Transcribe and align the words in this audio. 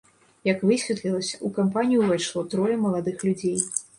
Як 0.51 0.61
высветлілася, 0.69 1.35
у 1.49 1.51
кампанію 1.59 1.99
ўвайшло 2.05 2.45
трое 2.53 2.75
маладых 2.87 3.17
людзей. 3.29 3.57